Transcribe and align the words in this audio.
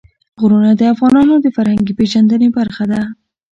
غرونه 0.41 0.69
د 0.75 0.81
افغانانو 0.93 1.35
د 1.39 1.47
فرهنګي 1.55 1.93
پیژندنې 1.99 2.49
برخه 2.57 2.83
ده. 2.91 3.01